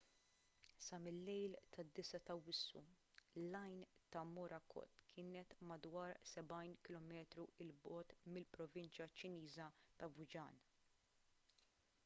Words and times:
sa 0.85 0.95
mil-lejl 1.05 1.53
tad-9 1.73 1.99
ta' 2.29 2.35
awwissu 2.35 2.79
l-għajn 3.41 3.83
ta' 4.15 4.23
morakot 4.29 4.97
kienet 5.11 5.53
madwar 5.73 6.13
sebgħin 6.31 6.73
kilometru 6.87 7.45
l 7.67 7.75
bogħod 7.83 8.15
mill-provinċja 8.37 9.09
ċiniża 9.21 9.69
ta' 10.01 10.09
fujian 10.17 10.59